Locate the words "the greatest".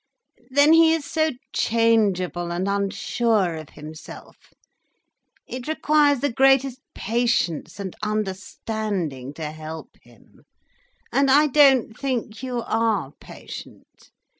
6.21-6.79